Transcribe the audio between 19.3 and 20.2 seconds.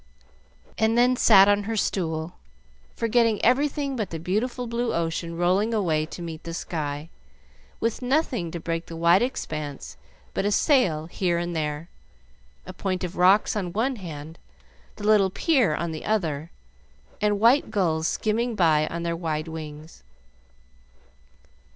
wings.